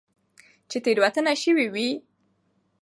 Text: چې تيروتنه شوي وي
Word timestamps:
چې 0.69 0.77
تيروتنه 0.85 1.33
شوي 1.43 1.67
وي 1.73 1.89